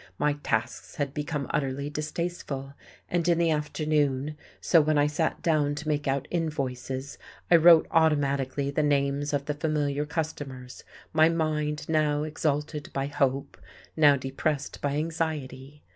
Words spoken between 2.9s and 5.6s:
And in the afternoon, so when I sat